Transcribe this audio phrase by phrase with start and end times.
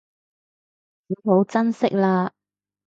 [1.23, 2.31] 好好珍惜喇